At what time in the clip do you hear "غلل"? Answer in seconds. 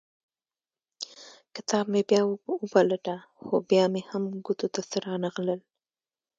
5.35-5.61